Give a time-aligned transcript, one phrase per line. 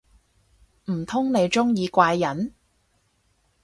[0.85, 2.55] 唔通你鍾意怪人